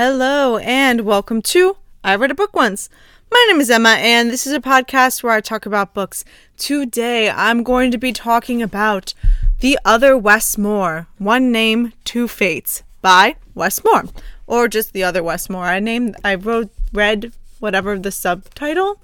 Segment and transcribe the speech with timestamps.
[0.00, 2.88] Hello, and welcome to I Read a Book Once.
[3.32, 6.24] My name is Emma, and this is a podcast where I talk about books.
[6.56, 9.12] Today, I'm going to be talking about
[9.58, 14.04] The Other Wes Moore One Name, Two Fates by Wes Moore,
[14.46, 15.64] or just The Other Wes Moore.
[15.64, 19.02] I named, I wrote, read whatever the subtitle.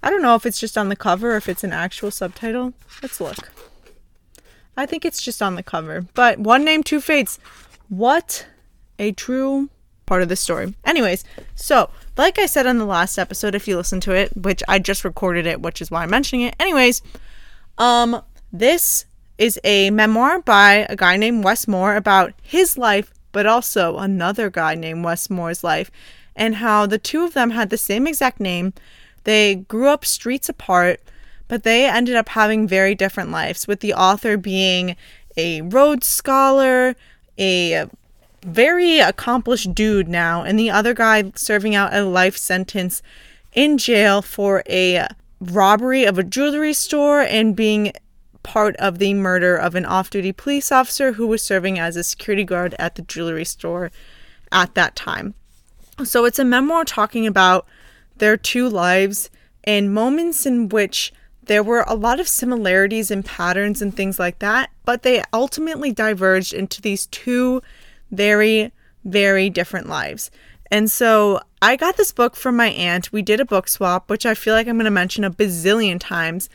[0.00, 2.72] I don't know if it's just on the cover or if it's an actual subtitle.
[3.02, 3.50] Let's look.
[4.76, 6.02] I think it's just on the cover.
[6.14, 7.40] But One Name, Two Fates.
[7.88, 8.46] What
[8.96, 9.70] a true
[10.10, 10.74] part of the story.
[10.84, 11.22] Anyways,
[11.54, 14.80] so like I said on the last episode, if you listen to it, which I
[14.80, 16.56] just recorded it, which is why I'm mentioning it.
[16.58, 17.00] Anyways,
[17.78, 18.20] um,
[18.52, 19.04] this
[19.38, 24.50] is a memoir by a guy named Wes Moore about his life, but also another
[24.50, 25.92] guy named Wes Moore's life,
[26.34, 28.72] and how the two of them had the same exact name.
[29.22, 31.00] They grew up streets apart,
[31.46, 34.96] but they ended up having very different lives, with the author being
[35.36, 36.96] a Rhodes Scholar,
[37.38, 37.88] a
[38.42, 43.02] very accomplished dude now, and the other guy serving out a life sentence
[43.52, 45.06] in jail for a
[45.40, 47.92] robbery of a jewelry store and being
[48.42, 52.04] part of the murder of an off duty police officer who was serving as a
[52.04, 53.90] security guard at the jewelry store
[54.50, 55.34] at that time.
[56.04, 57.66] So it's a memoir talking about
[58.16, 59.30] their two lives
[59.64, 64.38] and moments in which there were a lot of similarities and patterns and things like
[64.38, 67.62] that, but they ultimately diverged into these two
[68.10, 68.72] very,
[69.04, 70.30] very different lives.
[70.70, 73.12] And so I got this book from my aunt.
[73.12, 75.98] We did a book swap, which I feel like I'm going to mention a bazillion
[75.98, 76.48] times.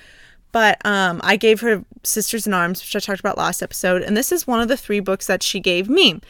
[0.51, 4.01] But um, I gave her Sisters in Arms, which I talked about last episode.
[4.01, 6.21] And this is one of the three books that she gave me.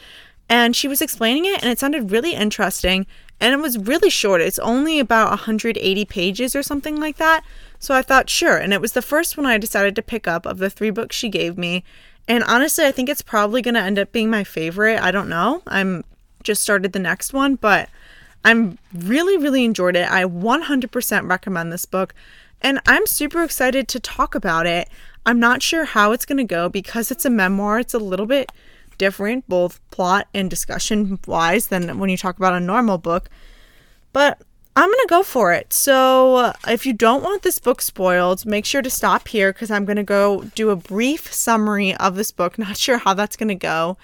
[0.48, 3.06] And she was explaining it, and it sounded really interesting.
[3.40, 4.40] And it was really short.
[4.40, 7.44] It's only about 180 pages or something like that.
[7.78, 8.56] So I thought, sure.
[8.56, 11.14] And it was the first one I decided to pick up of the three books
[11.14, 11.84] she gave me.
[12.28, 15.00] And honestly, I think it's probably going to end up being my favorite.
[15.00, 15.62] I don't know.
[15.66, 16.04] I'm
[16.42, 17.88] just started the next one, but
[18.44, 20.10] I'm really, really enjoyed it.
[20.10, 22.14] I 100% recommend this book.
[22.62, 24.88] And I'm super excited to talk about it.
[25.24, 27.80] I'm not sure how it's going to go because it's a memoir.
[27.80, 28.50] It's a little bit
[28.98, 33.28] different, both plot and discussion wise, than when you talk about a normal book.
[34.12, 34.40] But
[34.78, 35.72] I'm going to go for it.
[35.72, 39.70] So, uh, if you don't want this book spoiled, make sure to stop here because
[39.70, 42.58] I'm going to go do a brief summary of this book.
[42.58, 43.96] Not sure how that's going to go.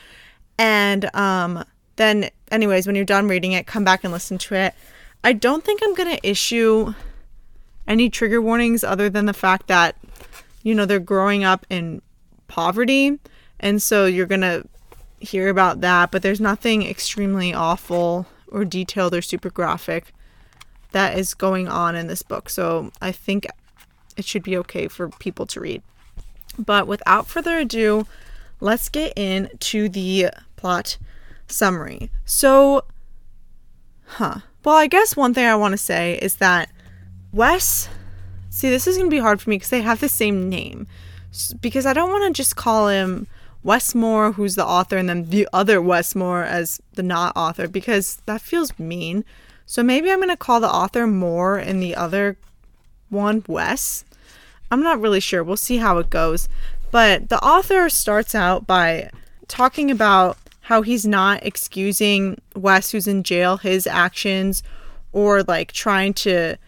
[0.57, 1.63] And um,
[1.97, 4.75] then, anyways, when you're done reading it, come back and listen to it.
[5.23, 6.95] I don't think I'm going to issue
[7.87, 9.97] any trigger warnings other than the fact that,
[10.63, 12.01] you know, they're growing up in
[12.49, 13.19] poverty.
[13.61, 14.67] And so you're going to
[15.21, 20.15] hear about that, but there's nothing extremely awful or detailed or super graphic
[20.93, 22.49] that is going on in this book.
[22.49, 23.47] So I think
[24.17, 25.83] it should be okay for people to read.
[26.59, 28.07] But without further ado,
[28.61, 30.99] let's get into the plot
[31.47, 32.11] summary.
[32.25, 32.85] So,
[34.07, 34.41] huh.
[34.65, 36.71] Well, I guess one thing I want to say is that
[37.33, 37.89] Wes,
[38.51, 40.87] see, this is going to be hard for me because they have the same name.
[41.61, 43.27] Because I don't want to just call him
[43.65, 47.67] Wes Moore, who's the author, and then the other Wes Moore as the not author,
[47.67, 49.25] because that feels mean.
[49.73, 52.37] So maybe I'm going to call the author Moore and the other
[53.09, 54.05] one Wes.
[54.71, 55.43] I'm not really sure.
[55.43, 56.47] We'll see how it goes.
[56.91, 59.09] But the author starts out by
[59.49, 64.63] talking about how he's not excusing Wes, who's in jail, his actions
[65.11, 66.59] or like trying to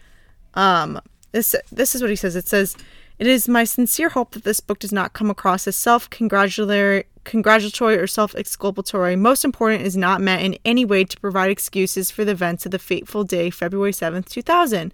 [0.55, 0.99] um
[1.31, 2.35] this this is what he says.
[2.35, 2.75] It says
[3.19, 7.14] it is my sincere hope that this book does not come across as self-congratulatory congratulatory
[7.33, 12.23] or self exculpatory, most important is not meant in any way to provide excuses for
[12.23, 14.93] the events of the fateful day, February 7th, 2000.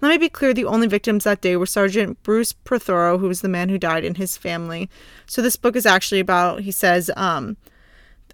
[0.00, 3.42] Let me be clear the only victims that day were Sergeant Bruce Prothero, who was
[3.42, 4.88] the man who died, and his family.
[5.26, 7.58] So this book is actually about, he says, um,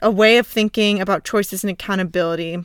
[0.01, 2.65] a way of thinking about choices and accountability.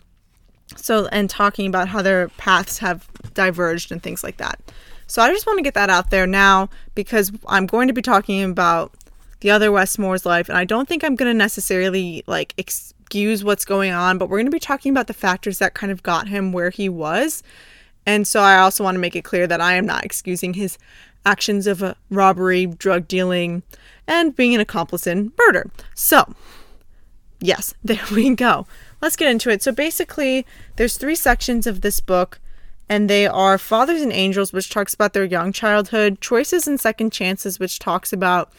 [0.75, 4.59] So, and talking about how their paths have diverged and things like that.
[5.07, 8.01] So, I just want to get that out there now because I'm going to be
[8.01, 8.93] talking about
[9.41, 10.49] the other Wes Moore's life.
[10.49, 14.37] And I don't think I'm going to necessarily like excuse what's going on, but we're
[14.37, 17.43] going to be talking about the factors that kind of got him where he was.
[18.05, 20.77] And so I also want to make it clear that I am not excusing his
[21.25, 23.63] actions of a robbery, drug dealing,
[24.07, 25.69] and being an accomplice in murder.
[25.93, 26.33] So,
[27.39, 28.65] yes, there we go.
[29.01, 29.63] Let's get into it.
[29.63, 30.45] So basically,
[30.75, 32.39] there's three sections of this book
[32.89, 37.13] and they are Fathers and Angels, which talks about their young childhood, Choices and Second
[37.13, 38.51] Chances, which talks about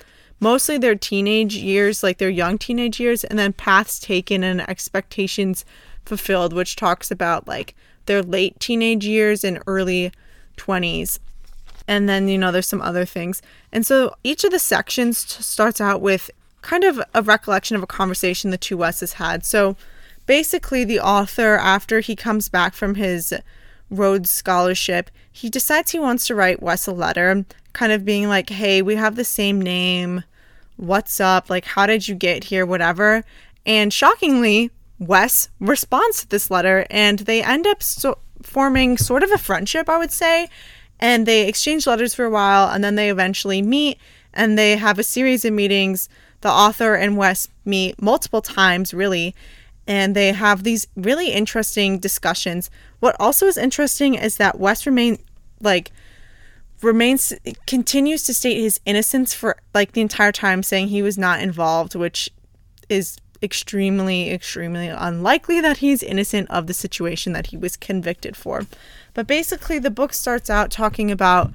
[0.43, 5.65] mostly their teenage years, like their young teenage years, and then paths taken and expectations
[6.05, 10.11] fulfilled, which talks about like their late teenage years and early
[10.56, 11.21] 20s.
[11.87, 13.41] And then, you know, there's some other things.
[13.71, 16.29] And so each of the sections starts out with
[16.61, 19.45] kind of a recollection of a conversation the two Wes's had.
[19.45, 19.77] So
[20.27, 23.33] basically, the author, after he comes back from his
[23.91, 28.50] Rhodes Scholarship, he decides he wants to write Wes a letter, kind of being like,
[28.50, 30.25] hey, we have the same name.
[30.82, 31.49] What's up?
[31.49, 32.67] Like, how did you get here?
[32.67, 33.23] Whatever.
[33.64, 39.31] And shockingly, Wes responds to this letter and they end up so- forming sort of
[39.31, 40.49] a friendship, I would say.
[40.99, 43.96] And they exchange letters for a while and then they eventually meet
[44.34, 46.08] and they have a series of meetings.
[46.40, 49.37] The author and Wes meet multiple times, really,
[49.87, 52.70] and they have these really interesting discussions.
[52.99, 55.19] What also is interesting is that Wes remains
[55.61, 55.93] like
[56.82, 57.32] remains
[57.67, 61.94] continues to state his innocence for like the entire time saying he was not involved,
[61.94, 62.31] which
[62.88, 68.67] is extremely extremely unlikely that he's innocent of the situation that he was convicted for.
[69.14, 71.52] But basically the book starts out talking about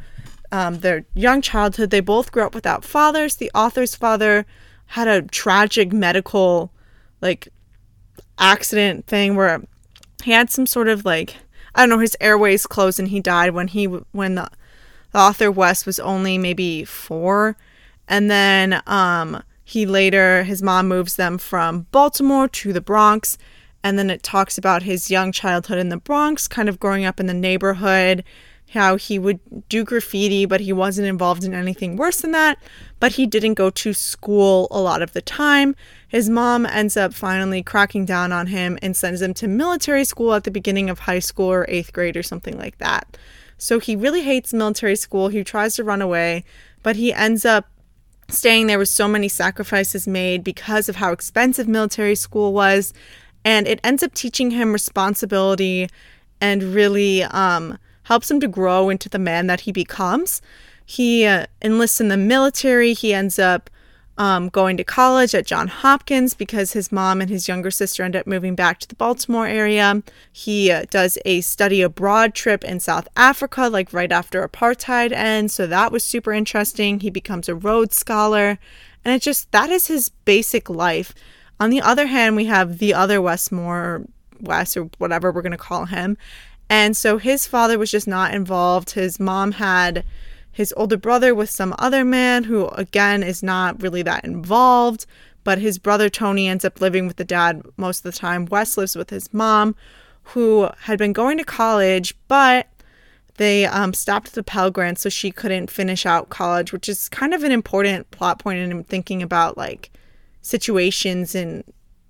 [0.51, 1.89] um, their young childhood.
[1.89, 3.35] They both grew up without fathers.
[3.35, 4.45] The author's father
[4.87, 6.71] had a tragic medical
[7.21, 7.49] like
[8.37, 9.63] accident thing where
[10.23, 11.37] he had some sort of like
[11.75, 14.49] I don't know his airways closed and he died when he when the,
[15.11, 17.55] the author Wes was only maybe 4
[18.07, 23.37] and then um he later his mom moves them from Baltimore to the Bronx
[23.83, 27.19] and then it talks about his young childhood in the Bronx kind of growing up
[27.19, 28.23] in the neighborhood
[28.71, 29.39] how he would
[29.69, 32.57] do graffiti, but he wasn't involved in anything worse than that.
[32.99, 35.75] But he didn't go to school a lot of the time.
[36.07, 40.33] His mom ends up finally cracking down on him and sends him to military school
[40.33, 43.17] at the beginning of high school or eighth grade or something like that.
[43.57, 45.29] So he really hates military school.
[45.29, 46.43] He tries to run away,
[46.83, 47.67] but he ends up
[48.29, 52.93] staying there with so many sacrifices made because of how expensive military school was.
[53.45, 55.89] And it ends up teaching him responsibility
[56.41, 60.41] and really, um, helps him to grow into the man that he becomes.
[60.85, 62.93] He uh, enlists in the military.
[62.93, 63.69] He ends up
[64.17, 68.15] um, going to college at John Hopkins because his mom and his younger sister end
[68.15, 70.01] up moving back to the Baltimore area.
[70.31, 75.53] He uh, does a study abroad trip in South Africa, like right after apartheid ends.
[75.53, 76.99] So that was super interesting.
[76.99, 78.57] He becomes a Rhodes Scholar.
[79.05, 81.13] And it just, that is his basic life.
[81.59, 84.05] On the other hand, we have the other Westmore,
[84.39, 86.17] Wes, or whatever we're going to call him.
[86.69, 88.91] And so his father was just not involved.
[88.91, 90.03] His mom had
[90.57, 95.05] his older brother with some other man who, again, is not really that involved.
[95.43, 98.47] But his brother Tony ends up living with the dad most of the time.
[98.47, 99.75] Wes lives with his mom,
[100.23, 102.65] who had been going to college, but
[103.35, 107.35] they um, stopped the Pell Grant so she couldn't finish out college, which is kind
[107.35, 109.91] of an important plot point in thinking about like
[110.41, 111.63] situations and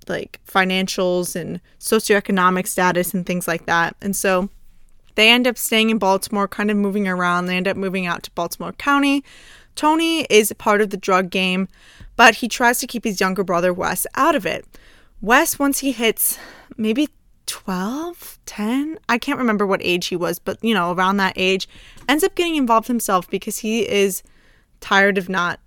[0.08, 3.94] like financials and socioeconomic status and things like that.
[4.02, 4.50] And so
[5.18, 7.48] they end up staying in Baltimore, kind of moving around.
[7.48, 9.24] They end up moving out to Baltimore County.
[9.76, 11.68] Tony is part of the drug game,
[12.16, 14.64] but he tries to keep his younger brother Wes out of it.
[15.20, 16.38] Wes, once he hits
[16.78, 17.10] maybe
[17.48, 21.68] 12, 10, I can't remember what age he was, but you know, around that age,
[22.08, 24.22] ends up getting involved himself because he is
[24.82, 25.60] tired of not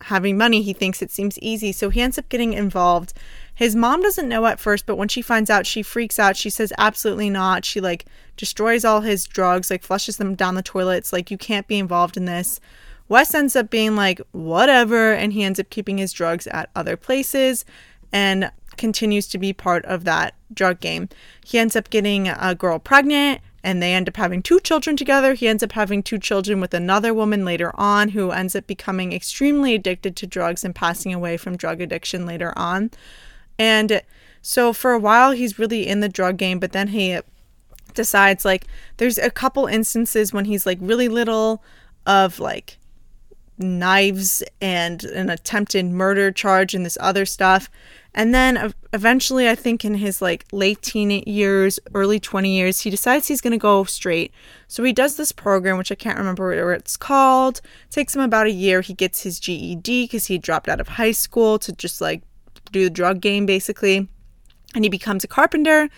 [0.00, 0.62] having money.
[0.62, 1.72] He thinks it seems easy.
[1.72, 3.12] So he ends up getting involved
[3.54, 6.36] his mom doesn't know at first, but when she finds out, she freaks out.
[6.36, 7.64] She says, absolutely not.
[7.64, 8.04] She like
[8.36, 12.16] destroys all his drugs, like flushes them down the toilets, like, you can't be involved
[12.16, 12.60] in this.
[13.08, 15.12] Wes ends up being like, whatever.
[15.12, 17.64] And he ends up keeping his drugs at other places
[18.12, 21.08] and continues to be part of that drug game.
[21.44, 25.34] He ends up getting a girl pregnant and they end up having two children together.
[25.34, 29.12] He ends up having two children with another woman later on who ends up becoming
[29.12, 32.90] extremely addicted to drugs and passing away from drug addiction later on.
[33.58, 34.02] And
[34.42, 37.18] so for a while, he's really in the drug game, but then he
[37.94, 41.62] decides like there's a couple instances when he's like really little
[42.06, 42.78] of like
[43.58, 47.70] knives and an attempted murder charge and this other stuff.
[48.16, 52.90] And then eventually, I think in his like late teen years, early 20 years, he
[52.90, 54.32] decides he's going to go straight.
[54.68, 57.58] So he does this program, which I can't remember what it's called.
[57.58, 58.82] It takes him about a year.
[58.82, 62.22] He gets his GED because he dropped out of high school to just like
[62.70, 64.08] do the drug game basically.
[64.74, 65.88] And he becomes a carpenter.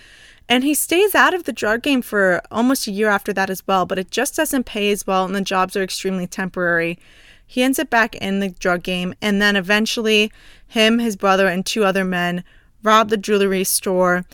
[0.49, 3.67] And he stays out of the drug game for almost a year after that as
[3.67, 6.99] well, but it just doesn't pay as well, and the jobs are extremely temporary.
[7.45, 10.31] He ends up back in the drug game, and then eventually,
[10.67, 12.45] him, his brother, and two other men
[12.83, 14.25] rob the jewelry store.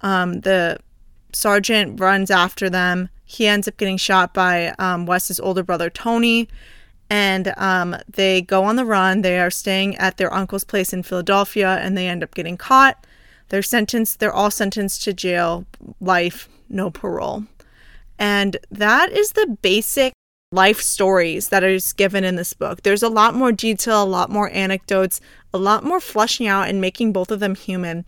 [0.00, 0.78] Um, the
[1.32, 3.08] sergeant runs after them.
[3.24, 6.48] He ends up getting shot by um, Wes's older brother, Tony
[7.10, 9.22] and um, they go on the run.
[9.22, 13.04] They are staying at their uncle's place in Philadelphia, and they end up getting caught.
[13.50, 14.18] They're sentenced.
[14.18, 15.66] They're all sentenced to jail,
[16.00, 17.44] life, no parole,
[18.18, 20.12] and that is the basic
[20.52, 22.82] life stories that is given in this book.
[22.82, 25.20] There's a lot more detail, a lot more anecdotes,
[25.54, 28.04] a lot more fleshing out and making both of them human.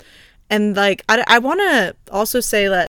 [0.50, 2.88] And like, I, I want to also say that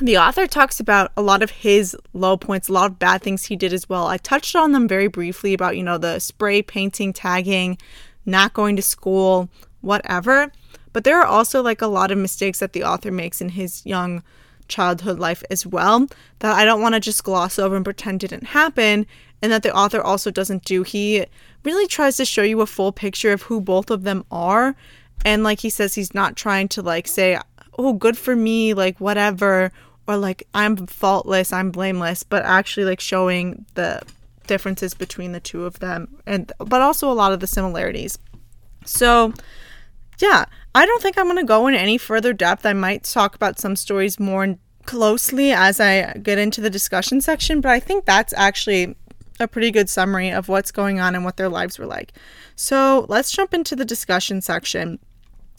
[0.00, 3.44] the author talks about a lot of his low points, a lot of bad things
[3.44, 4.06] he did as well.
[4.06, 7.76] I touched on them very briefly about, you know, the spray painting, tagging,
[8.24, 9.50] not going to school,
[9.82, 10.50] whatever.
[10.92, 13.84] But there are also like a lot of mistakes that the author makes in his
[13.86, 14.22] young
[14.68, 16.06] childhood life as well
[16.38, 19.06] that I don't want to just gloss over and pretend didn't happen
[19.42, 20.82] and that the author also doesn't do.
[20.82, 21.26] He
[21.64, 24.74] really tries to show you a full picture of who both of them are.
[25.24, 27.38] And like he says, he's not trying to like say,
[27.78, 29.72] oh, good for me, like whatever,
[30.06, 34.02] or like I'm faultless, I'm blameless, but actually like showing the
[34.46, 38.18] differences between the two of them and but also a lot of the similarities.
[38.84, 39.32] So,
[40.20, 42.66] yeah, I don't think I'm going to go in any further depth.
[42.66, 47.60] I might talk about some stories more closely as I get into the discussion section,
[47.60, 48.96] but I think that's actually
[49.38, 52.12] a pretty good summary of what's going on and what their lives were like.
[52.54, 54.98] So let's jump into the discussion section.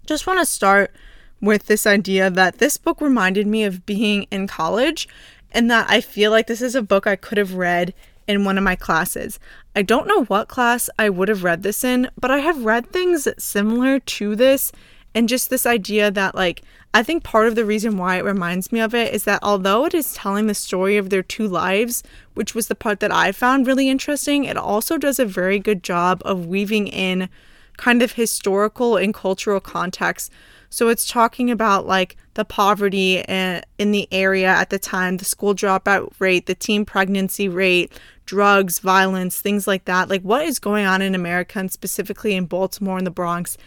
[0.06, 0.94] Just want to start
[1.42, 5.08] with this idea that this book reminded me of being in college
[5.52, 7.94] and that I feel like this is a book I could have read
[8.32, 9.40] in one of my classes.
[9.76, 12.88] I don't know what class I would have read this in, but I have read
[12.88, 14.72] things similar to this
[15.14, 16.62] and just this idea that like
[16.94, 19.86] I think part of the reason why it reminds me of it is that although
[19.86, 23.32] it is telling the story of their two lives, which was the part that I
[23.32, 27.30] found really interesting, it also does a very good job of weaving in
[27.78, 30.32] kind of historical and cultural context.
[30.72, 35.26] So it's talking about like the poverty eh, in the area at the time, the
[35.26, 37.92] school dropout rate, the teen pregnancy rate,
[38.26, 40.08] drugs, violence, things like that.
[40.10, 43.58] Like what is going on in America and specifically in Baltimore and the Bronx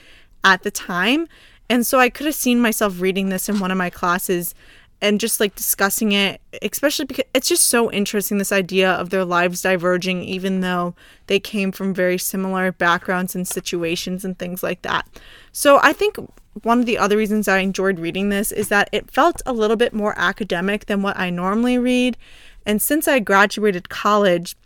[0.42, 1.28] at the time.
[1.68, 4.54] And so I could have seen myself reading this in one of my classes
[5.00, 9.24] and just like discussing it, especially because it's just so interesting this idea of their
[9.24, 10.94] lives diverging, even though
[11.26, 15.06] they came from very similar backgrounds and situations and things like that.
[15.52, 16.16] So I think
[16.62, 19.76] one of the other reasons I enjoyed reading this is that it felt a little
[19.76, 22.16] bit more academic than what I normally read.
[22.64, 24.56] And since I graduated college,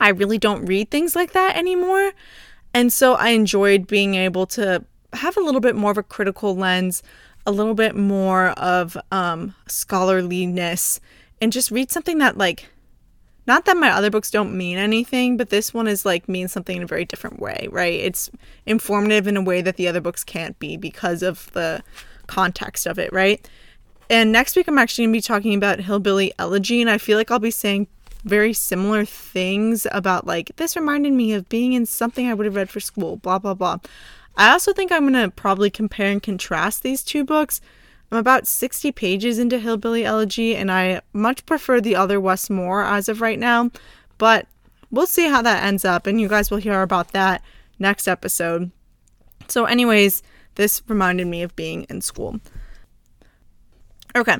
[0.00, 2.12] I really don't read things like that anymore.
[2.74, 6.54] And so I enjoyed being able to have a little bit more of a critical
[6.54, 7.02] lens,
[7.46, 11.00] a little bit more of um, scholarliness,
[11.40, 12.68] and just read something that like
[13.46, 16.76] not that my other books don't mean anything, but this one is like means something
[16.76, 17.94] in a very different way, right?
[17.94, 18.28] It's
[18.66, 21.82] informative in a way that the other books can't be because of the
[22.26, 23.48] context of it, right?
[24.10, 27.16] And next week I'm actually going to be talking about Hillbilly Elegy, and I feel
[27.16, 27.86] like I'll be saying
[28.24, 32.56] very similar things about like this reminded me of being in something I would have
[32.56, 33.78] read for school, blah blah blah.
[34.36, 37.60] I also think I'm going to probably compare and contrast these two books.
[38.10, 42.84] I'm about 60 pages into Hillbilly Elegy, and I much prefer the other Wes Moore
[42.84, 43.70] as of right now,
[44.18, 44.46] but
[44.90, 47.42] we'll see how that ends up, and you guys will hear about that
[47.78, 48.70] next episode.
[49.48, 50.22] So, anyways,
[50.54, 52.40] this reminded me of being in school.
[54.14, 54.36] Okay,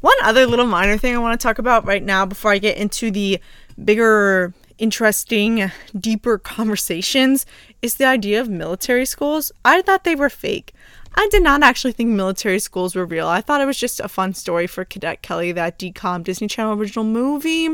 [0.00, 2.76] one other little minor thing I want to talk about right now before I get
[2.76, 3.40] into the
[3.82, 7.44] bigger interesting, deeper conversations
[7.82, 9.52] is the idea of military schools.
[9.64, 10.72] I thought they were fake.
[11.14, 13.26] I did not actually think military schools were real.
[13.26, 16.78] I thought it was just a fun story for Cadet Kelly, that DCOM Disney Channel
[16.78, 17.68] original movie.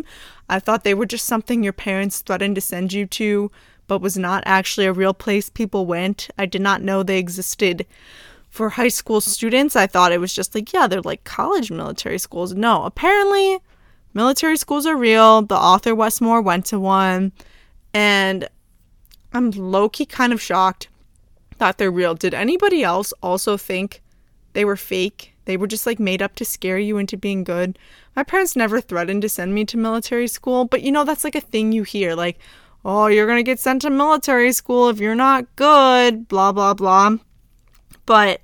[0.48, 3.50] I thought they were just something your parents threatened to send you to,
[3.86, 6.30] but was not actually a real place people went.
[6.38, 7.86] I did not know they existed
[8.48, 9.76] for high school students.
[9.76, 12.54] I thought it was just like, yeah, they're like college military schools.
[12.54, 13.58] No, apparently
[14.14, 15.42] military schools are real.
[15.42, 17.32] The author Wes Moore went to one,
[17.92, 18.48] and
[19.32, 20.88] I'm low key kind of shocked
[21.58, 22.14] that they're real.
[22.14, 24.02] Did anybody else also think
[24.52, 25.34] they were fake?
[25.44, 27.78] They were just like made up to scare you into being good.
[28.16, 31.34] My parents never threatened to send me to military school, but you know, that's like
[31.34, 32.38] a thing you hear like,
[32.84, 37.16] oh, you're gonna get sent to military school if you're not good, blah, blah, blah.
[38.06, 38.40] But,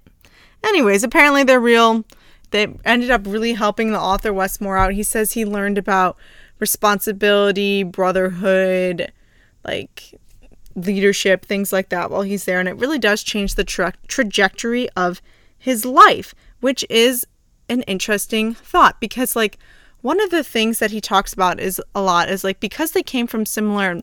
[0.64, 2.04] anyways, apparently they're real
[2.50, 4.92] that ended up really helping the author Wes Moore out.
[4.92, 6.16] He says he learned about
[6.58, 9.12] responsibility, brotherhood,
[9.64, 10.14] like
[10.74, 12.60] leadership, things like that while he's there.
[12.60, 15.20] And it really does change the tra- trajectory of
[15.58, 17.26] his life, which is
[17.68, 19.58] an interesting thought because, like,
[20.02, 23.02] one of the things that he talks about is a lot is like because they
[23.02, 24.00] came from similar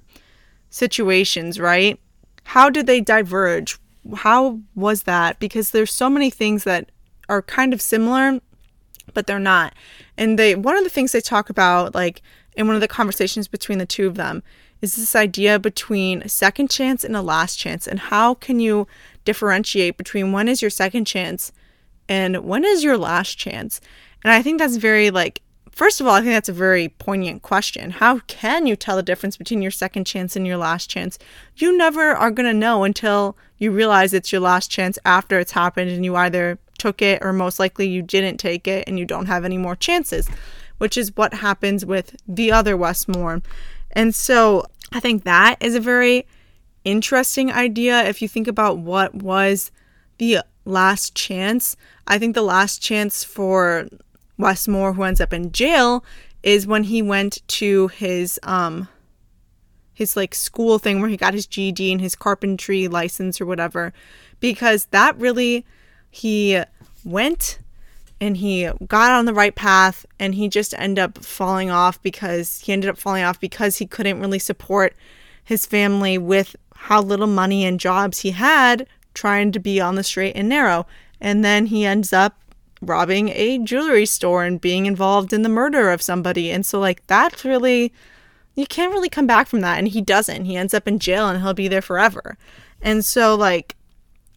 [0.70, 2.00] situations, right?
[2.44, 3.80] How did they diverge?
[4.18, 5.40] How was that?
[5.40, 6.92] Because there's so many things that
[7.30, 8.40] are kind of similar,
[9.14, 9.74] but they're not.
[10.18, 12.22] And they one of the things they talk about, like
[12.56, 14.44] in one of the conversations between the two of them,
[14.82, 18.88] is this idea between a second chance and a last chance, and how can you
[19.26, 21.52] differentiate between when is your second chance
[22.08, 23.82] and when is your last chance?
[24.24, 25.42] And I think that's very like
[25.78, 27.92] First of all, I think that's a very poignant question.
[27.92, 31.20] How can you tell the difference between your second chance and your last chance?
[31.56, 35.52] You never are going to know until you realize it's your last chance after it's
[35.52, 39.06] happened and you either took it, or most likely you didn't take it and you
[39.06, 40.30] don't have any more chances,
[40.78, 43.42] which is what happens with the other Wes Moore.
[43.92, 46.26] And so I think that is a very
[46.84, 49.72] interesting idea if you think about what was
[50.18, 51.76] the last chance.
[52.08, 53.88] I think the last chance for
[54.38, 56.06] Wes Moore, who ends up in jail,
[56.44, 58.88] is when he went to his um
[59.94, 63.92] his like school thing where he got his GED and his carpentry license or whatever
[64.40, 65.66] because that really
[66.18, 66.60] he
[67.06, 67.60] went
[68.20, 72.62] and he got on the right path and he just ended up falling off because
[72.62, 74.96] he ended up falling off because he couldn't really support
[75.44, 80.04] his family with how little money and jobs he had trying to be on the
[80.04, 80.88] straight and narrow.
[81.22, 82.36] And then he ends up
[82.82, 86.52] robbing a jewelry store and being involved in the murder of somebody.
[86.52, 87.94] And so like that's really
[88.56, 89.78] you can't really come back from that.
[89.78, 90.46] And he doesn't.
[90.46, 92.38] He ends up in jail and he'll be there forever.
[92.82, 93.76] And so like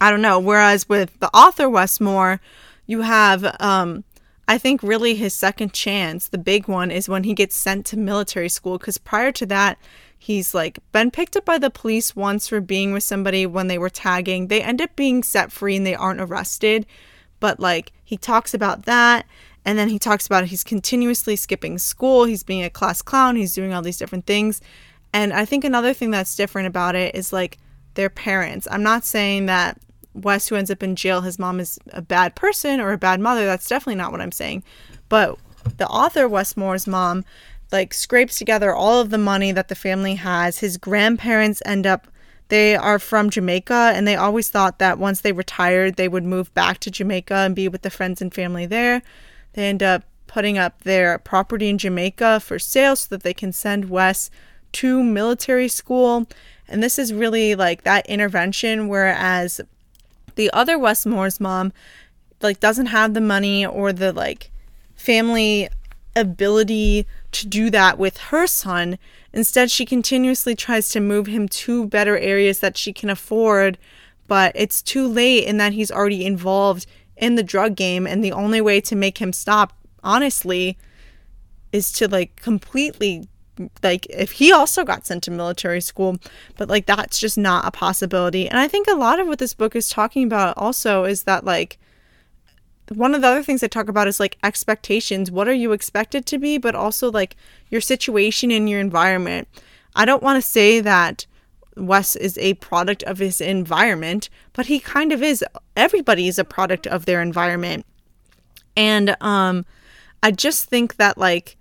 [0.01, 2.41] i don't know whereas with the author Wes Moore
[2.85, 4.03] you have um
[4.47, 7.97] i think really his second chance the big one is when he gets sent to
[7.97, 9.77] military school because prior to that
[10.17, 13.77] he's like been picked up by the police once for being with somebody when they
[13.77, 16.85] were tagging they end up being set free and they aren't arrested
[17.39, 19.25] but like he talks about that
[19.65, 23.53] and then he talks about he's continuously skipping school, he's being a class clown, he's
[23.53, 24.61] doing all these different things.
[25.13, 27.57] And I think another thing that's different about it is like
[27.93, 28.67] their parents.
[28.71, 29.79] I'm not saying that
[30.13, 33.19] Wes, who ends up in jail, his mom is a bad person or a bad
[33.19, 33.45] mother.
[33.45, 34.63] That's definitely not what I'm saying.
[35.09, 35.37] But
[35.77, 37.23] the author, Wes Moore's mom,
[37.71, 40.59] like scrapes together all of the money that the family has.
[40.59, 42.07] His grandparents end up
[42.49, 46.53] they are from Jamaica and they always thought that once they retired they would move
[46.53, 49.01] back to Jamaica and be with the friends and family there.
[49.53, 53.53] They end up putting up their property in Jamaica for sale so that they can
[53.53, 54.29] send Wes
[54.73, 56.27] to military school.
[56.67, 59.61] And this is really like that intervention, whereas
[60.35, 61.73] the other Wes Moore's mom
[62.41, 64.51] like doesn't have the money or the like
[64.95, 65.69] family
[66.15, 68.97] ability to do that with her son.
[69.33, 73.77] Instead, she continuously tries to move him to better areas that she can afford,
[74.27, 78.31] but it's too late in that he's already involved in the drug game and the
[78.31, 80.77] only way to make him stop honestly
[81.71, 83.27] is to like completely
[83.83, 86.17] like if he also got sent to military school
[86.57, 89.53] but like that's just not a possibility and i think a lot of what this
[89.53, 91.77] book is talking about also is that like
[92.95, 95.31] one of the other things I talk about is like expectations.
[95.31, 97.35] What are you expected to be, but also like
[97.69, 99.47] your situation and your environment.
[99.95, 101.25] I don't want to say that
[101.77, 105.43] Wes is a product of his environment, but he kind of is.
[105.75, 107.85] Everybody is a product of their environment.
[108.75, 109.65] And um
[110.23, 111.57] I just think that like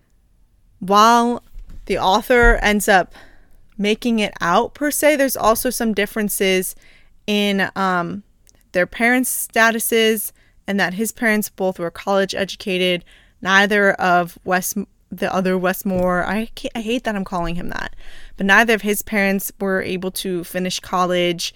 [0.80, 1.42] while
[1.86, 3.14] the author ends up
[3.76, 6.74] making it out per se, there's also some differences
[7.26, 8.22] in um
[8.72, 10.32] their parents' statuses
[10.66, 13.04] and that his parents both were college educated.
[13.42, 14.74] Neither of Wes
[15.10, 16.24] the other Wes Moore.
[16.24, 17.96] I I hate that I'm calling him that,
[18.36, 21.54] but neither of his parents were able to finish college.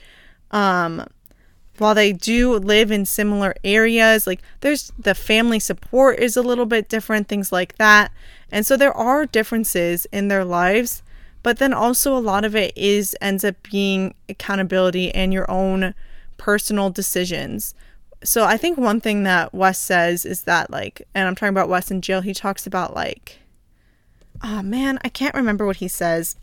[0.50, 1.06] Um,
[1.78, 6.66] while they do live in similar areas, like there's the family support is a little
[6.66, 8.12] bit different, things like that,
[8.50, 11.02] and so there are differences in their lives.
[11.42, 15.94] But then also a lot of it is ends up being accountability and your own
[16.38, 17.74] personal decisions.
[18.22, 21.68] So I think one thing that Wes says is that like, and I'm talking about
[21.68, 22.22] Wes in jail.
[22.22, 23.40] He talks about like
[24.42, 26.36] oh man, I can't remember what he says.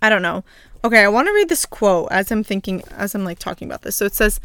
[0.00, 0.44] I don't know.
[0.82, 3.82] Okay, I want to read this quote as I'm thinking, as I'm like talking about
[3.82, 3.96] this.
[3.96, 4.40] So it says,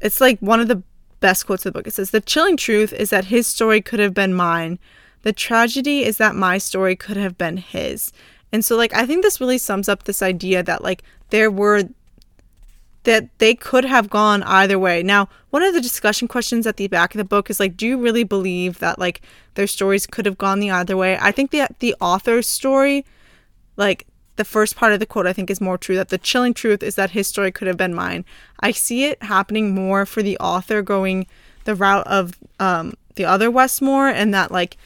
[0.00, 0.82] it's like one of the
[1.20, 1.86] best quotes of the book.
[1.86, 4.78] It says, The chilling truth is that his story could have been mine.
[5.22, 8.12] The tragedy is that my story could have been his.
[8.52, 11.84] And so, like, I think this really sums up this idea that, like, there were
[13.04, 15.02] that they could have gone either way.
[15.02, 17.86] Now, one of the discussion questions at the back of the book is like, do
[17.86, 19.22] you really believe that like
[19.54, 21.16] their stories could have gone the other way?
[21.18, 23.06] I think that the author's story,
[23.76, 24.06] like
[24.40, 25.96] the first part of the quote, I think is more true.
[25.96, 28.24] That the chilling truth is that his story could have been mine.
[28.60, 31.26] I see it happening more for the author going
[31.64, 34.78] the route of um, the other Wes Moore, and that like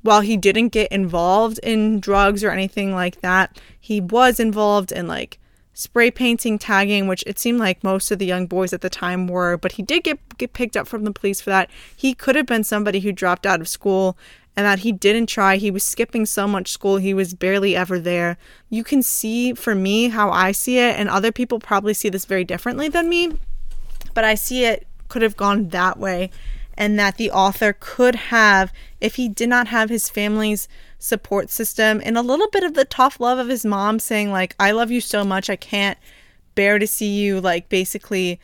[0.00, 5.06] while he didn't get involved in drugs or anything like that, he was involved in
[5.06, 5.38] like
[5.74, 9.26] spray painting, tagging, which it seemed like most of the young boys at the time
[9.26, 11.68] were, but he did get, get picked up from the police for that.
[11.94, 14.16] He could have been somebody who dropped out of school
[14.56, 15.56] and that he didn't try.
[15.56, 18.36] He was skipping so much school, he was barely ever there.
[18.70, 22.24] You can see for me how I see it, and other people probably see this
[22.24, 23.38] very differently than me,
[24.14, 26.30] but I see it could have gone that way.
[26.76, 30.66] And that the author could have, if he did not have his family's
[31.04, 34.56] support system and a little bit of the tough love of his mom saying like
[34.58, 35.98] I love you so much I can't
[36.54, 38.40] bear to see you like basically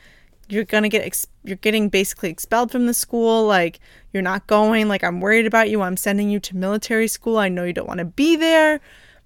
[0.46, 1.02] you're gonna get
[1.44, 3.80] you're getting basically expelled from the school like
[4.12, 7.48] you're not going like i'm worried about you i'm sending you to military school i
[7.48, 8.80] know you don't want to be there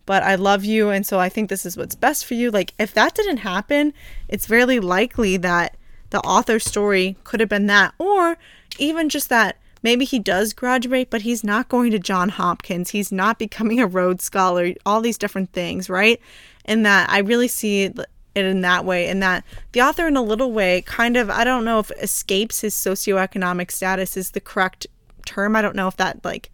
[0.07, 2.51] but i love you and so i think this is what's best for you.
[2.51, 3.93] Like if that didn't happen
[4.29, 5.77] it's very likely that
[6.11, 8.37] the author's story could have been that or
[8.79, 13.11] even just that maybe he does graduate but he's not going to john hopkins he's
[13.11, 16.21] not becoming a rhodes scholar all these different things right?
[16.65, 17.93] And that i really see
[18.35, 21.45] it in that way in that the author in a little way kind of i
[21.45, 24.87] don't know if escapes his socioeconomic status is the correct
[25.25, 25.57] term.
[25.57, 26.51] I don't know if that like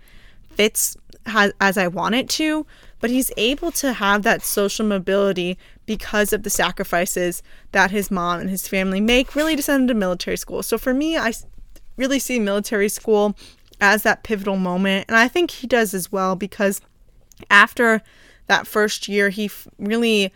[0.51, 2.67] fits as i want it to
[3.01, 8.41] but he's able to have that social mobility because of the sacrifices that his mom
[8.41, 10.63] and his family make really to send him to military school.
[10.63, 11.33] So for me i
[11.97, 13.37] really see military school
[13.81, 16.81] as that pivotal moment and i think he does as well because
[17.51, 18.03] after
[18.47, 20.33] that first year he f- really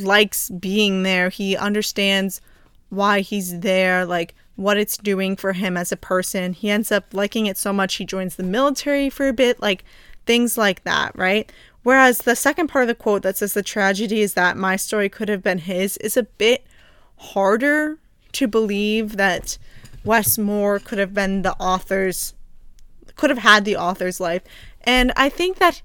[0.00, 1.28] likes being there.
[1.28, 2.40] He understands
[2.88, 6.52] why he's there, like what it's doing for him as a person.
[6.52, 9.84] He ends up liking it so much he joins the military for a bit, like
[10.26, 11.50] things like that, right?
[11.82, 15.08] Whereas the second part of the quote that says the tragedy is that my story
[15.08, 16.64] could have been his is a bit
[17.16, 17.98] harder
[18.32, 19.58] to believe that
[20.04, 22.34] Wes Moore could have been the author's
[23.16, 24.42] could have had the author's life.
[24.82, 25.82] And I think that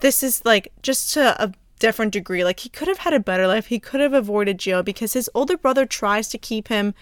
[0.00, 2.44] this is like just to a different degree.
[2.44, 3.66] Like he could have had a better life.
[3.66, 6.94] He could have avoided jail because his older brother tries to keep him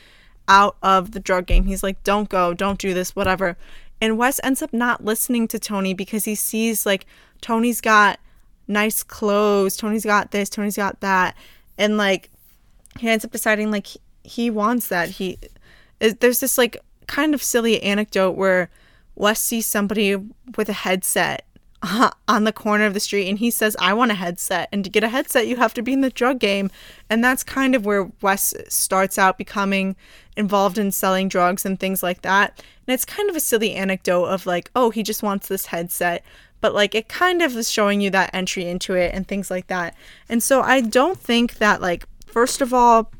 [0.49, 1.65] out of the drug game.
[1.65, 3.57] He's like, "Don't go, don't do this, whatever."
[4.01, 7.07] And Wes ends up not listening to Tony because he sees like
[7.41, 8.21] Tony's got
[8.69, 11.37] nice clothes, Tony's got this, Tony's got that,
[11.79, 12.31] and like
[12.99, 13.89] he ends up deciding like
[14.23, 15.11] he, wants that.
[15.11, 15.39] He
[15.99, 18.71] there's this like kind of silly anecdote where
[19.15, 20.17] Wes sees somebody
[20.57, 21.46] with a headset
[22.29, 24.68] on the corner of the street and he says, I want a headset.
[24.72, 26.70] And to get a headset, you have to be in the drug game.
[27.09, 29.96] And that's kind of where Wes starts out becoming
[30.37, 32.62] involved in selling drugs and things like that.
[32.87, 36.25] And it's kind of a silly anecdote of like, oh, he just wants this headset.
[36.61, 39.66] But like it kind of is showing you that entry into it and things like
[39.68, 39.94] that.
[40.29, 43.11] And so I don't think that, like, first of all,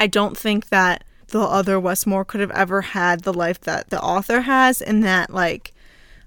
[0.00, 3.90] I don't think that the other Wes Moore could have ever had the life that
[3.90, 5.72] the author has, and that, like,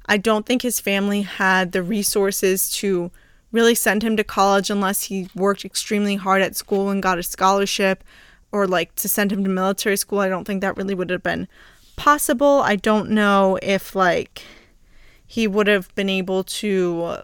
[0.07, 3.11] I don't think his family had the resources to
[3.51, 7.23] really send him to college unless he worked extremely hard at school and got a
[7.23, 8.03] scholarship
[8.51, 10.19] or like to send him to military school.
[10.19, 11.47] I don't think that really would have been
[11.95, 12.61] possible.
[12.61, 14.43] I don't know if like
[15.25, 17.17] he would have been able to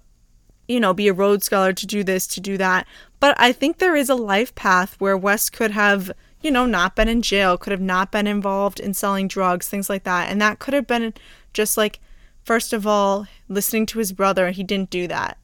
[0.71, 2.87] you know, be a Rhodes Scholar to do this, to do that.
[3.19, 6.95] But I think there is a life path where Wes could have, you know, not
[6.95, 10.31] been in jail, could have not been involved in selling drugs, things like that.
[10.31, 11.13] And that could have been
[11.53, 11.99] just like
[12.43, 15.37] First of all, listening to his brother, he didn't do that.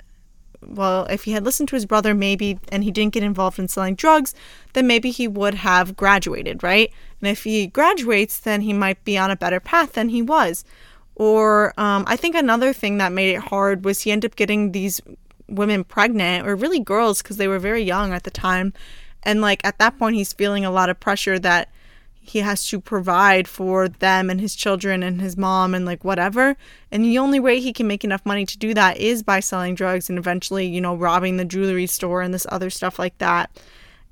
[0.65, 3.67] Well, if he had listened to his brother, maybe, and he didn't get involved in
[3.67, 4.33] selling drugs,
[4.73, 6.91] then maybe he would have graduated, right?
[7.21, 10.65] And if he graduates, then he might be on a better path than he was.
[11.15, 14.71] Or um, I think another thing that made it hard was he ended up getting
[14.71, 14.99] these
[15.47, 18.73] women pregnant, or really girls, because they were very young at the time.
[19.23, 21.69] And like at that point, he's feeling a lot of pressure that
[22.29, 26.55] he has to provide for them and his children and his mom and like whatever.
[26.91, 29.75] And the only way he can make enough money to do that is by selling
[29.75, 33.49] drugs and eventually, you know, robbing the jewelry store and this other stuff like that.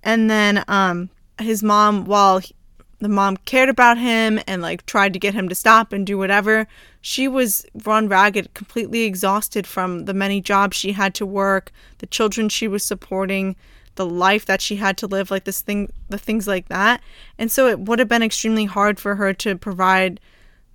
[0.04, 2.56] And then um his mom while he,
[3.00, 6.18] the mom cared about him and like tried to get him to stop and do
[6.18, 6.68] whatever,
[7.02, 12.08] she was run ragged, completely exhausted from the many jobs she had to work, the
[12.08, 13.56] children she was supporting
[13.96, 17.02] the life that she had to live, like this thing, the things like that.
[17.38, 20.20] And so it would have been extremely hard for her to provide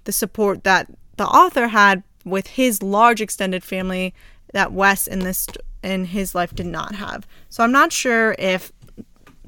[0.04, 4.14] the support that the author had with his large extended family
[4.52, 5.46] that Wes in this
[5.83, 7.26] in his life did not have.
[7.48, 8.72] So I'm not sure if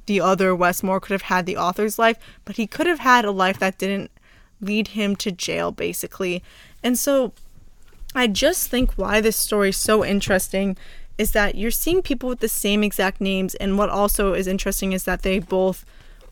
[0.07, 3.25] the other Wes Moore could have had the author's life, but he could have had
[3.25, 4.11] a life that didn't
[4.61, 6.43] lead him to jail basically.
[6.83, 7.33] And so
[8.15, 10.77] I just think why this story is so interesting
[11.19, 13.55] is that you're seeing people with the same exact names.
[13.57, 15.85] And what also is interesting is that they both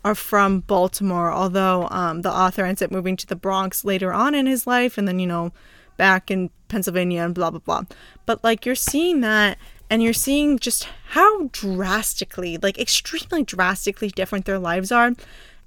[0.05, 4.35] are from Baltimore, although um, the author ends up moving to the Bronx later on
[4.35, 5.53] in his life and then, you know,
[5.97, 7.83] back in Pennsylvania and blah, blah, blah.
[8.25, 9.59] But like you're seeing that
[9.91, 15.13] and you're seeing just how drastically, like extremely drastically different their lives are.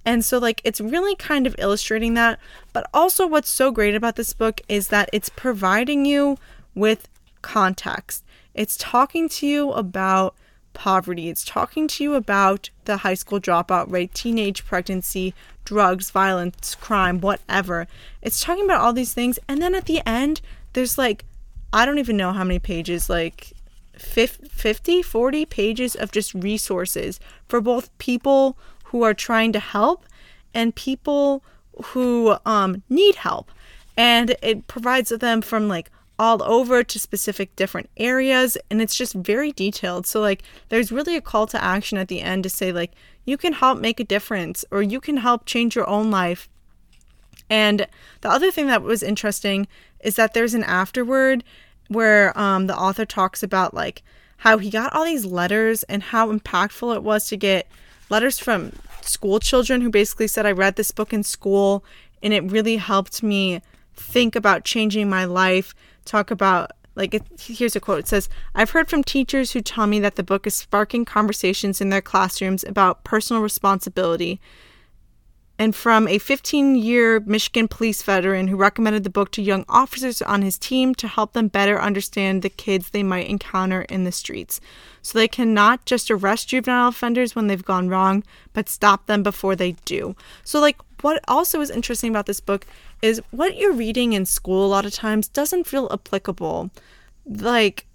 [0.05, 2.39] And so, like, it's really kind of illustrating that.
[2.73, 6.37] But also, what's so great about this book is that it's providing you
[6.75, 7.07] with
[7.41, 8.25] context.
[8.53, 10.35] It's talking to you about
[10.73, 11.29] poverty.
[11.29, 15.33] It's talking to you about the high school dropout rate, teenage pregnancy,
[15.65, 17.87] drugs, violence, crime, whatever.
[18.21, 19.39] It's talking about all these things.
[19.47, 20.41] And then at the end,
[20.73, 21.25] there's like,
[21.71, 23.53] I don't even know how many pages, like
[23.97, 30.05] 50, 40 pages of just resources for both people who are trying to help
[30.53, 31.43] and people
[31.85, 33.51] who um, need help.
[33.95, 39.13] And it provides them from like all over to specific different areas and it's just
[39.13, 40.05] very detailed.
[40.05, 42.91] So like there's really a call to action at the end to say like
[43.25, 46.49] you can help make a difference or you can help change your own life.
[47.49, 47.87] And
[48.21, 49.67] the other thing that was interesting
[49.99, 51.43] is that there's an afterword
[51.87, 54.03] where um, the author talks about like
[54.37, 57.67] how he got all these letters and how impactful it was to get
[58.09, 61.83] letters from school children who basically said I read this book in school
[62.21, 63.61] and it really helped me
[63.95, 65.73] think about changing my life
[66.05, 67.99] talk about like it, here's a quote.
[67.99, 71.81] It says i've heard from teachers who tell me that the book is sparking conversations
[71.81, 74.39] in their classrooms about personal responsibility
[75.63, 80.21] and from a 15 year Michigan police veteran who recommended the book to young officers
[80.21, 84.11] on his team to help them better understand the kids they might encounter in the
[84.11, 84.59] streets.
[85.01, 89.23] So they can not just arrest juvenile offenders when they've gone wrong, but stop them
[89.23, 90.17] before they do.
[90.43, 92.65] So, like, what also is interesting about this book
[93.01, 96.71] is what you're reading in school a lot of times doesn't feel applicable.
[97.25, 97.85] Like,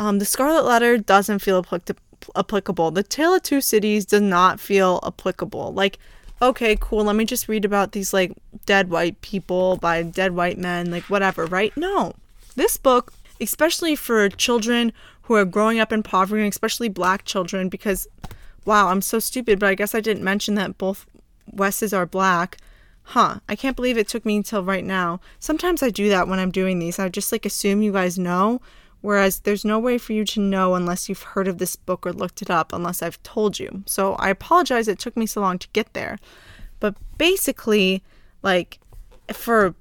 [0.00, 1.96] um, the Scarlet Letter doesn't feel applic-
[2.34, 2.90] applicable.
[2.90, 5.72] The Tale of Two Cities does not feel applicable.
[5.72, 6.00] Like,
[6.40, 8.32] okay, cool, let me just read about these like
[8.66, 11.76] dead white people by dead white men, like whatever, right?
[11.76, 12.14] No.
[12.56, 14.92] This book, especially for children
[15.22, 18.06] who are growing up in poverty, and especially black children, because
[18.64, 21.06] wow, I'm so stupid, but I guess I didn't mention that both
[21.52, 22.58] Wesses are black
[23.04, 25.20] huh, I can't believe it took me until right now.
[25.38, 26.98] Sometimes I do that when I'm doing these.
[26.98, 28.60] I just like assume you guys know,
[29.04, 32.12] whereas there's no way for you to know unless you've heard of this book or
[32.12, 33.82] looked it up, unless I've told you.
[33.84, 36.18] So I apologize it took me so long to get there.
[36.80, 38.02] But basically,
[38.42, 38.80] like,
[39.30, 39.74] for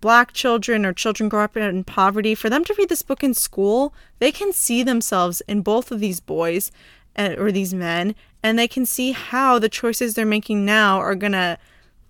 [0.00, 3.32] black children or children grow up in poverty, for them to read this book in
[3.32, 6.72] school, they can see themselves in both of these boys
[7.16, 11.30] or these men, and they can see how the choices they're making now are going
[11.30, 11.56] to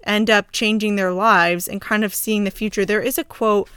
[0.04, 2.86] end up changing their lives and kind of seeing the future.
[2.86, 3.68] There is a quote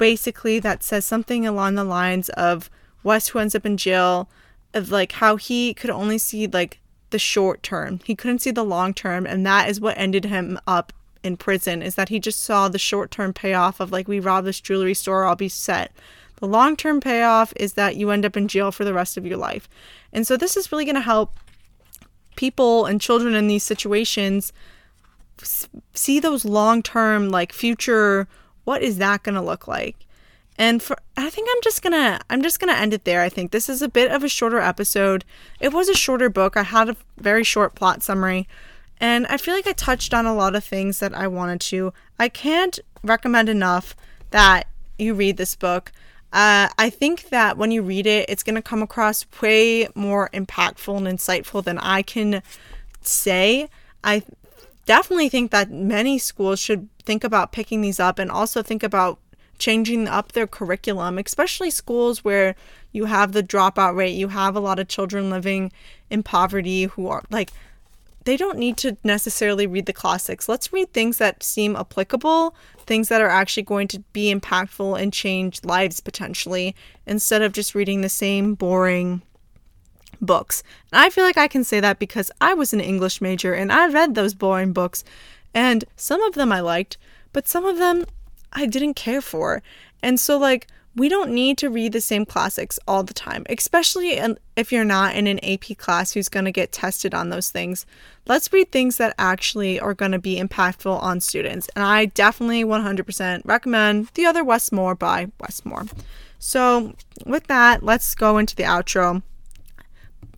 [0.00, 2.70] basically that says something along the lines of
[3.02, 4.30] Wes, who ends up in jail
[4.72, 8.00] of like how he could only see like the short term.
[8.04, 11.82] He couldn't see the long term and that is what ended him up in prison
[11.82, 14.94] is that he just saw the short term payoff of like we rob this jewelry
[14.94, 15.92] store, I'll be set.
[16.36, 19.26] The long term payoff is that you end up in jail for the rest of
[19.26, 19.68] your life.
[20.14, 21.34] And so this is really going to help
[22.36, 24.50] people and children in these situations
[25.92, 28.26] see those long term like future
[28.64, 30.06] what is that going to look like?
[30.58, 33.50] And for i think i'm just gonna i'm just gonna end it there i think.
[33.50, 35.24] This is a bit of a shorter episode.
[35.58, 36.54] It was a shorter book.
[36.54, 38.46] I had a very short plot summary.
[38.98, 41.94] And i feel like i touched on a lot of things that i wanted to.
[42.18, 43.96] I can't recommend enough
[44.32, 44.66] that
[44.98, 45.92] you read this book.
[46.32, 50.30] Uh, I think that when you read it, it's going to come across way more
[50.32, 52.42] impactful and insightful than I can
[53.00, 53.68] say.
[54.04, 54.22] I
[54.90, 59.20] definitely think that many schools should think about picking these up and also think about
[59.56, 62.56] changing up their curriculum, especially schools where
[62.90, 65.70] you have the dropout rate, you have a lot of children living
[66.10, 67.52] in poverty who are like,
[68.24, 70.48] they don't need to necessarily read the classics.
[70.48, 75.12] Let's read things that seem applicable, things that are actually going to be impactful and
[75.12, 76.74] change lives potentially,
[77.06, 79.22] instead of just reading the same boring
[80.20, 80.62] books.
[80.92, 83.72] And I feel like I can say that because I was an English major and
[83.72, 85.04] I read those boring books,
[85.54, 86.98] and some of them I liked,
[87.32, 88.04] but some of them
[88.52, 89.62] I didn't care for.
[90.02, 94.20] And so, like, we don't need to read the same classics all the time, especially
[94.56, 97.86] if you're not in an AP class who's going to get tested on those things.
[98.26, 101.68] Let's read things that actually are going to be impactful on students.
[101.76, 105.86] And I definitely 100% recommend The Other Wes Moore by Wes Moore.
[106.40, 109.22] So, with that, let's go into the outro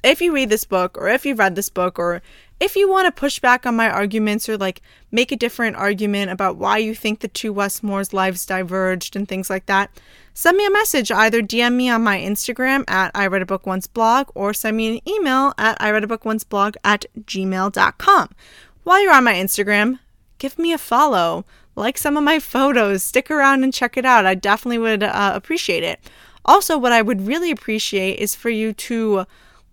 [0.02, 2.22] if you read this book or if you've read this book or
[2.60, 6.30] if you want to push back on my arguments or like make a different argument
[6.30, 9.90] about why you think the two Wes Moore's lives diverged and things like that,
[10.34, 11.10] send me a message.
[11.10, 14.76] Either DM me on my Instagram at I Read a Book Once blog or send
[14.76, 18.28] me an email at I Read a Book Once blog at gmail.com.
[18.84, 19.98] While you're on my Instagram,
[20.38, 24.26] give me a follow, like some of my photos, stick around and check it out.
[24.26, 26.00] I definitely would uh, appreciate it.
[26.44, 29.26] Also, what I would really appreciate is for you to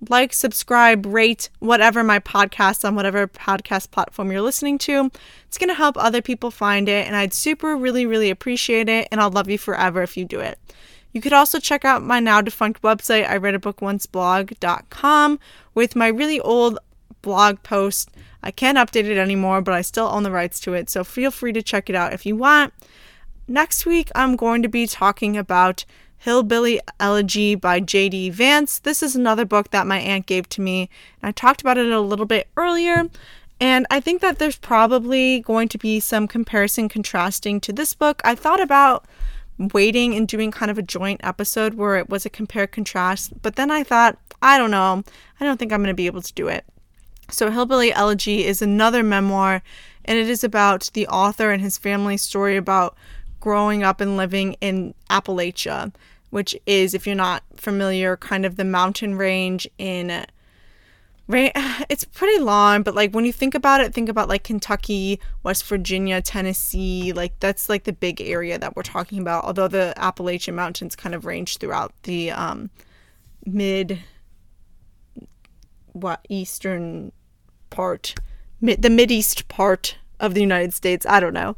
[0.07, 5.11] like, subscribe, rate whatever my podcast on whatever podcast platform you're listening to.
[5.47, 9.07] It's going to help other people find it, and I'd super, really, really appreciate it,
[9.11, 10.57] and I'll love you forever if you do it.
[11.11, 15.39] You could also check out my now defunct website, I read a book once blog.com,
[15.73, 16.79] with my really old
[17.21, 18.11] blog post.
[18.41, 21.31] I can't update it anymore, but I still own the rights to it, so feel
[21.31, 22.73] free to check it out if you want.
[23.47, 25.83] Next week, I'm going to be talking about
[26.19, 28.29] Hillbilly Elegy by J.D.
[28.31, 28.79] Vance.
[28.79, 30.89] This is another book that my aunt gave to me.
[31.23, 33.09] I talked about it a little bit earlier.
[33.61, 38.21] And I think that there's probably going to be some comparison contrasting to this book.
[38.23, 39.05] I thought about
[39.73, 43.55] waiting and doing kind of a joint episode where it was a compare contrast, but
[43.55, 45.03] then I thought, I don't know,
[45.39, 46.65] I don't think I'm going to be able to do it.
[47.29, 49.61] So, Hillbilly Elegy is another memoir,
[50.05, 52.97] and it is about the author and his family story about
[53.39, 55.93] growing up and living in Appalachia,
[56.29, 60.25] which is, if you're not familiar, kind of the mountain range in
[61.89, 65.63] it's pretty long but like when you think about it think about like kentucky west
[65.65, 70.55] virginia tennessee like that's like the big area that we're talking about although the appalachian
[70.55, 72.69] mountains kind of range throughout the um
[73.45, 73.99] mid
[75.93, 77.11] what eastern
[77.69, 78.15] part
[78.59, 81.55] mid the mid east part of the united states i don't know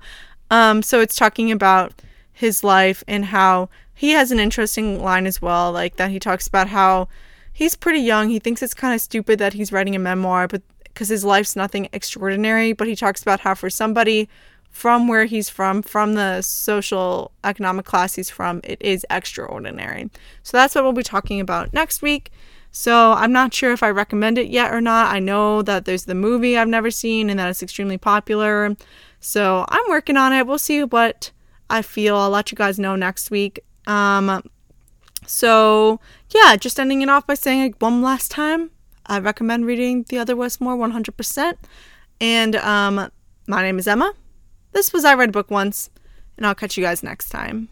[0.52, 1.94] um so it's talking about
[2.32, 6.48] his life and how he has an interesting line as well like that he talks
[6.48, 7.08] about how
[7.54, 8.30] he's pretty young.
[8.30, 11.56] He thinks it's kind of stupid that he's writing a memoir, but because his life's
[11.56, 12.74] nothing extraordinary.
[12.74, 14.30] But he talks about how for somebody
[14.70, 20.10] from where he's from, from the social economic class he's from, it is extraordinary.
[20.44, 22.32] So that's what we'll be talking about next week.
[22.72, 25.14] So I'm not sure if I recommend it yet or not.
[25.14, 28.78] I know that there's the movie I've never seen and that it's extremely popular.
[29.22, 30.46] So I'm working on it.
[30.46, 31.32] We'll see what
[31.70, 32.18] I feel.
[32.18, 33.64] I'll let you guys know next week.
[33.88, 34.44] Um,
[35.26, 36.00] so,
[36.32, 38.72] yeah, just ending it off by saying one last time,
[39.06, 41.54] I recommend reading The Other Wes Moore 100%.
[42.20, 43.12] And um,
[43.48, 44.14] my name is Emma.
[44.74, 45.90] This was I Read a Book Once,
[46.38, 47.70] and I'll catch you guys next time.